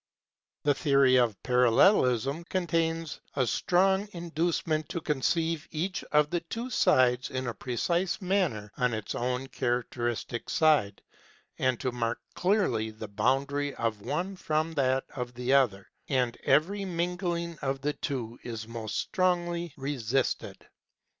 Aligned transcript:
This 0.63 0.79
theory 0.79 1.15
of 1.17 1.37
Parallelism 1.43 2.43
contains 2.45 3.19
a 3.35 3.45
strong 3.45 4.07
inducement 4.13 4.89
to 4.89 4.99
conceive 4.99 5.67
each 5.69 6.03
of 6.05 6.31
the 6.31 6.39
two 6.39 6.71
sides 6.71 7.29
in 7.29 7.45
a 7.45 7.53
precise 7.53 8.19
manner 8.19 8.71
on 8.77 8.95
its 8.95 9.13
own 9.13 9.45
characteristic 9.45 10.49
side, 10.49 11.03
and 11.59 11.79
to 11.81 11.91
mark 11.91 12.19
clearly 12.33 12.89
the 12.89 13.07
boundary 13.07 13.75
of 13.75 14.01
one 14.01 14.35
from 14.35 14.71
that 14.73 15.03
of 15.15 15.35
the 15.35 15.53
other; 15.53 15.87
and 16.09 16.35
every 16.43 16.83
mingling 16.83 17.59
of 17.61 17.81
the 17.81 17.93
two 17.93 18.39
is 18.41 18.67
most 18.67 18.97
strongly 18.97 19.71
resisted. 19.77 20.67